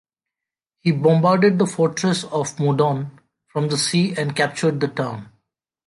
[0.79, 5.31] He bombarded the fortress of Modon from the sea and captured the town.